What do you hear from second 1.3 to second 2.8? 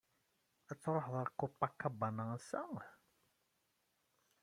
Copacabana assa?